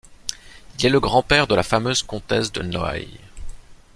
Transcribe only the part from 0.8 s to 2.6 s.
est le grand-père de la fameuse comtesse